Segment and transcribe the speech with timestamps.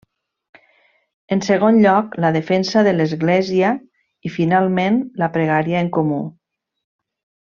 [1.35, 6.19] En segon lloc, la defensa de l'Església i, finalment, la pregària en comú.